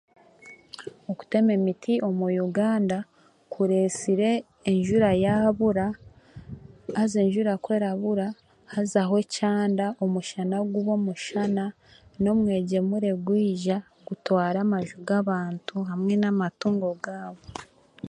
[1.11, 2.97] Okutema emiti omu Uganda
[3.51, 4.31] kureesire
[4.71, 5.85] enjura yaabura,
[6.97, 8.27] haza enjura kwekubura,
[8.73, 11.63] hazaho ekyanda, omushana guba omushana,
[12.21, 13.77] n'omwegyemure gwija
[14.07, 17.41] gutwara amaju g'abantu hamwe n'amatungo gaabo